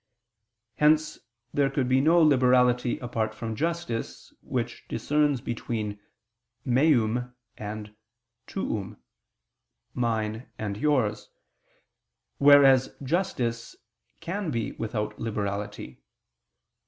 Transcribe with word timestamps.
Hence 0.77 1.19
there 1.53 1.69
could 1.69 1.87
be 1.87 2.01
no 2.01 2.19
liberality 2.23 2.97
apart 2.97 3.35
from 3.35 3.55
justice, 3.55 4.33
which 4.41 4.83
discerns 4.87 5.41
between 5.41 5.99
"meum" 6.65 7.35
and 7.55 7.93
"tuum": 8.47 8.97
whereas 9.93 10.47
justice 13.03 13.75
can 14.19 14.49
be 14.49 14.71
without 14.71 15.19
liberality. 15.19 16.01